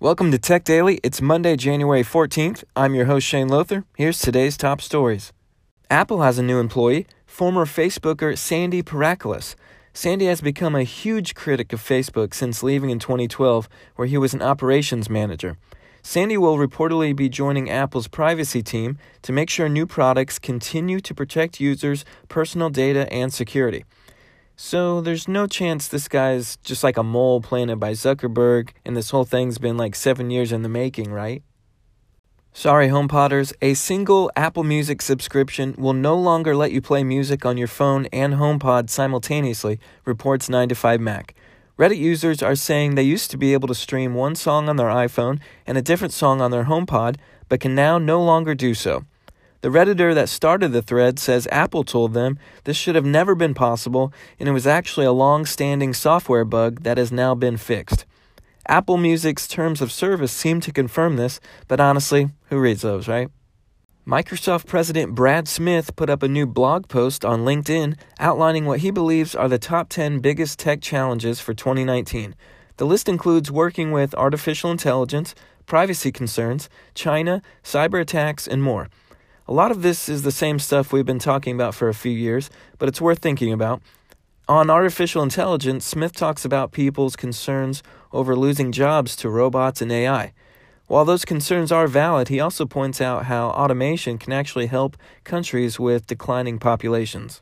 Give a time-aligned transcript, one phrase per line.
[0.00, 1.00] Welcome to Tech Daily.
[1.02, 2.62] It's Monday, January 14th.
[2.76, 3.82] I'm your host, Shane Lothar.
[3.96, 5.32] Here's today's top stories.
[5.90, 9.56] Apple has a new employee, former Facebooker Sandy Parakilas.
[9.92, 14.32] Sandy has become a huge critic of Facebook since leaving in 2012, where he was
[14.32, 15.58] an operations manager.
[16.00, 21.12] Sandy will reportedly be joining Apple's privacy team to make sure new products continue to
[21.12, 23.84] protect users' personal data and security.
[24.60, 29.10] So there's no chance this guy's just like a mole planted by Zuckerberg and this
[29.10, 31.44] whole thing's been like seven years in the making, right?
[32.52, 37.56] Sorry, HomePodders, a single Apple Music subscription will no longer let you play music on
[37.56, 41.30] your phone and HomePod simultaneously, reports 9to5Mac.
[41.78, 44.88] Reddit users are saying they used to be able to stream one song on their
[44.88, 45.38] iPhone
[45.68, 47.14] and a different song on their HomePod,
[47.48, 49.04] but can now no longer do so.
[49.60, 53.54] The Redditor that started the thread says Apple told them this should have never been
[53.54, 58.06] possible, and it was actually a long standing software bug that has now been fixed.
[58.68, 63.30] Apple Music's terms of service seem to confirm this, but honestly, who reads those, right?
[64.06, 68.92] Microsoft President Brad Smith put up a new blog post on LinkedIn outlining what he
[68.92, 72.36] believes are the top 10 biggest tech challenges for 2019.
[72.76, 75.34] The list includes working with artificial intelligence,
[75.66, 78.88] privacy concerns, China, cyber attacks, and more.
[79.48, 82.12] A lot of this is the same stuff we've been talking about for a few
[82.12, 83.80] years, but it's worth thinking about.
[84.46, 87.82] On artificial intelligence, Smith talks about people's concerns
[88.12, 90.34] over losing jobs to robots and AI.
[90.86, 95.80] While those concerns are valid, he also points out how automation can actually help countries
[95.80, 97.40] with declining populations.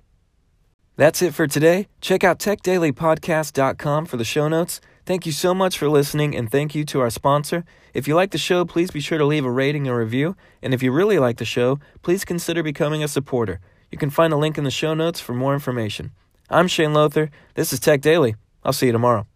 [0.94, 1.88] That's it for today.
[2.00, 4.80] Check out techdailypodcast.com for the show notes.
[5.06, 7.64] Thank you so much for listening, and thank you to our sponsor.
[7.94, 10.36] If you like the show, please be sure to leave a rating and review.
[10.60, 13.60] And if you really like the show, please consider becoming a supporter.
[13.92, 16.10] You can find a link in the show notes for more information.
[16.50, 17.30] I'm Shane Lothar.
[17.54, 18.34] This is Tech Daily.
[18.64, 19.28] I'll see you tomorrow.